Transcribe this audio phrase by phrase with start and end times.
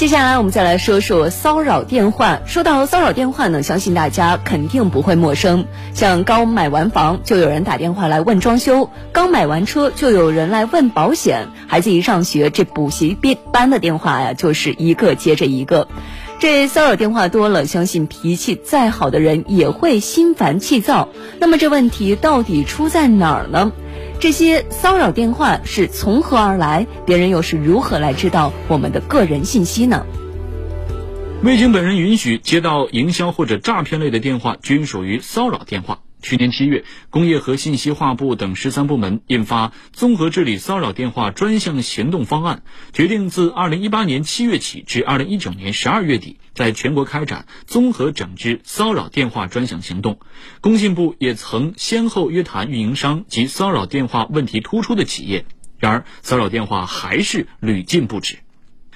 [0.00, 2.40] 接下来我们再来说说骚扰电话。
[2.46, 5.66] 说到骚扰电话呢，相信大家肯定不会陌生。
[5.92, 13.14] 像刚买完房就有人打电话来问装修，刚买完车就有人来问保险，孩子一上学这补习
[13.52, 15.86] 班的电话呀就是一个接着一个。
[16.38, 21.10] 这骚扰电话多了，相信脾气再好的人也会心烦气躁。
[21.38, 23.70] 那么这问题到底出在哪儿呢？
[24.20, 26.86] 这些骚扰电话是从何而来？
[27.06, 30.04] 别人又是如何来知道我们的个人信息呢？
[31.42, 36.00] 未经本人允许接到营销或者诈骗类的电话，均属于骚扰电话。
[36.22, 42.62] 去年七月，工业和信息化部等十三部门印发《综合治理骚扰电话专项行动方案》，
[42.96, 50.20] 决定自二零一八年七月起至二零一九年十二月底，在全国开展综合整治骚扰电话专项行动。
[50.60, 55.44] 工信部也曾先后约谈运营商及骚扰电话问题突出的企业，
[55.78, 58.38] 然而骚扰电话还是屡禁不止。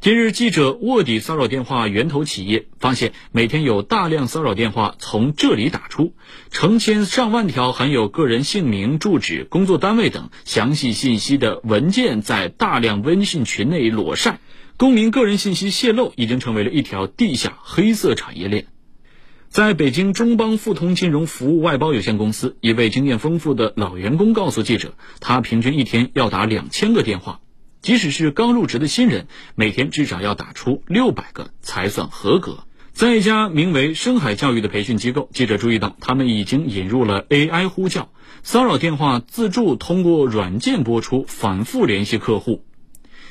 [0.00, 6.12] 近日，记者卧底骚扰电话源头企业，发现每天有大量骚扰电话从这里打出，
[6.50, 14.38] 成千上万条含有个人姓名、住址、工作单位等详细信息的文件在大量微信群内裸晒，
[14.76, 18.66] 公民个人信息泄露已经成为了一条地下黑色产业链。
[19.48, 27.40] 在北京中邦富通金融服务外包有限公司，一位经验丰富的老员工告诉记者，他平均一天要打两千个电话。
[27.86, 32.64] 即使是刚入职的新人，每天至少要打出六百个才算合格。
[32.92, 38.08] 在一家名为深海教育的培训机构，记者注意到，他们已经引入了 AI 呼叫
[38.42, 42.64] 骚扰电话，自助通过软件播出，反复联系客户。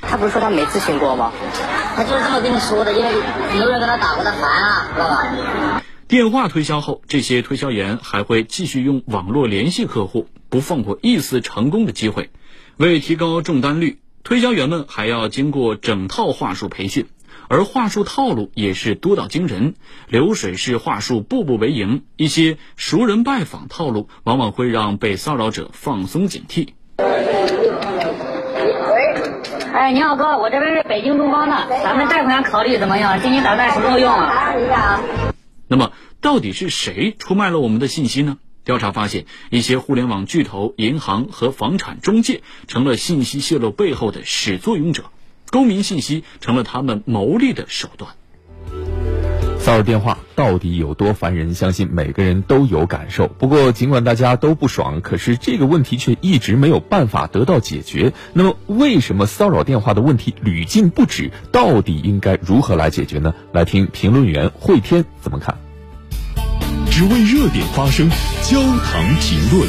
[0.00, 1.32] 他不是说他没咨询过吗？
[1.96, 3.12] 他就是这么跟你说的，因为
[3.58, 5.82] 有人跟他打过，他烦啊，知道吧？
[6.06, 12.30] 电话推销后，这些推销员还会继续用网络联系客户，不放过一丝成功的机会。
[12.76, 13.98] 为提高中单率。
[14.24, 17.08] 推销员们还要经过整套话术培训，
[17.48, 19.74] 而话术套路也是多到惊人，
[20.08, 26.68] 流水式话术步步为营，一些熟人拜访套路往往会让被骚扰者放松警惕。
[27.00, 27.04] 喂，
[29.74, 33.20] 哎，你好哥，我这边是北京东方的，咱们贷款考虑怎么样？
[33.20, 34.54] 今年打算什么时候用啊？
[35.68, 38.38] 那么，到底是谁出卖了我们的信息呢？
[38.64, 45.04] 调查发现，一些互联网巨头、银行和房产中介成了信息泄露背后的始作俑者，
[45.50, 48.12] 公民信息成了他们牟利的手段。
[49.58, 51.54] 骚扰电话到底有多烦人？
[51.54, 53.28] 相信每个人都有感受。
[53.28, 58.12] 不过，尽管大家都不爽，可是这个问题却一直没有办法得到解决。
[58.34, 61.30] 那么，为什么骚扰电话的问题屡禁不止？
[61.50, 63.34] 到底应该如何来解决呢？
[63.52, 65.56] 来听评论员慧天怎么看。
[66.96, 68.08] 只为热点发声，
[68.44, 69.68] 焦糖评论。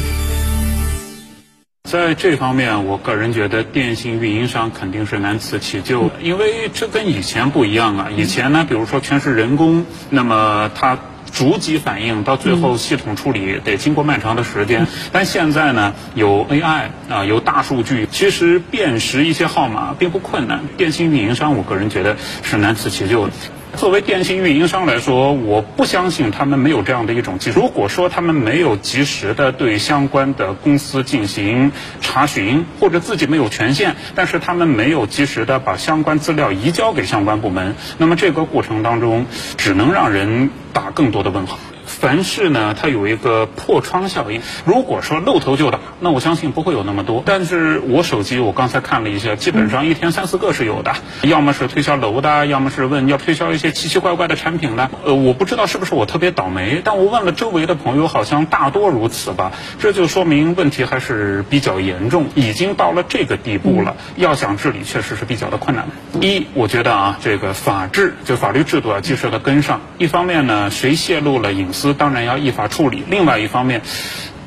[1.90, 8.08] 在这方面，我个人觉得电信运营商肯定是难辞其咎，因为这跟以前不一样啊。
[8.16, 11.00] 以前呢，比如说全是人工，那么它
[11.32, 14.86] 逐级反应，到最后系统处理得经过漫长的时间。
[15.10, 20.60] 但现在呢，有 AI 啊，有大数据，其实辨识一些号码并不困难。
[20.76, 23.32] 电信运营商，我个人觉得是难辞其咎的。
[23.74, 27.60] 作为电信运营商来说，我不相信他们没有这样的一种技术。
[27.60, 39.26] 如果说他们没有及时的对相关的公司进行查询，或者自己没有权限，但是他们没有及时的把相关资料移交给相关部门，那么这个过程当中，
[39.58, 41.58] 只能让人打更多的问号。
[42.06, 44.40] 凡事呢，它有一个破窗效应。
[44.64, 47.24] 如果说露头就打，那我相信不会有那么多。
[47.26, 54.88] 但是我手机我刚才看了一下，基本上一天三四个是有的，要么是推销楼的，要么是问要推销一些奇奇怪怪的产品的。
[55.04, 59.50] 呃，我不知道是不是我特别倒霉，但我问了周围的朋友，好像大多如此吧。
[59.80, 63.96] 这就说明问题还是比较严重，已经到了这个地步了。
[64.14, 65.88] 要想治理，确实是比较的困难。
[66.20, 69.80] 一，我觉得啊，这个法治就法律制度啊及时的跟上。
[69.98, 71.95] 一方面呢，谁泄露了隐私？
[71.96, 73.02] 当然要依法处理。
[73.08, 73.82] 另外一方面，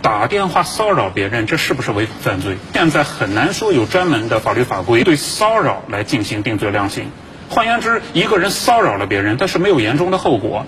[0.02, 2.58] 打电话骚扰别人，这是不是违法犯罪？
[2.74, 7.12] 现在很难说有专门的法律法规对骚扰来进行定罪量刑。
[7.50, 10.66] 换言之，一个人骚扰了别人，但是没有严重的后果，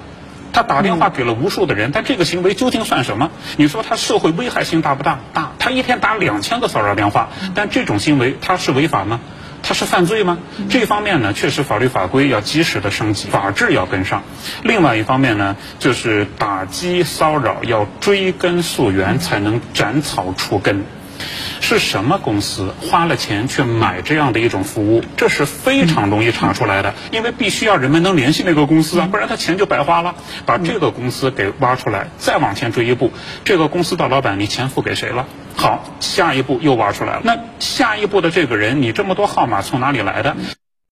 [0.52, 3.32] 他打电话给了无数的人，但这个行为究竟算什么？
[3.58, 5.20] 你说他社会危害性大不大？
[5.34, 5.52] 大。
[5.60, 9.20] 他一天打两千个骚扰电话，但这种行为他是违法吗？
[9.64, 10.40] 它是犯罪吗？
[10.70, 14.24] 这方面呢，确实法律法规要及时的升级，法治要跟上。
[14.64, 20.84] 另外一方面呢，就是打击骚扰要追根溯源，才能斩草除根。
[21.60, 25.04] 是什么公司花了钱去买这样的一种服务？
[25.18, 30.16] 这是非常容易查出来的，因为必须要人们能联系那个公司啊，不然他钱就白花了。
[30.46, 33.12] 把这个公司给挖出来，再往前追一步，
[33.44, 35.28] 这个公司的老板你钱付给谁了？
[35.56, 37.22] 好，下一步又挖出来了。
[37.24, 40.36] 那下一步的这个人，你这么多号码从哪里来的？